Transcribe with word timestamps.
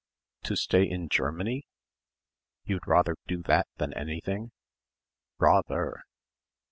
"To 0.45 0.55
stay 0.55 0.81
in 0.89 1.09
Germany? 1.09 1.67
You'd 2.65 2.87
rather 2.87 3.17
do 3.27 3.43
that 3.43 3.67
than 3.77 3.93
anything?" 3.93 4.49
"_Rather. 5.39 5.97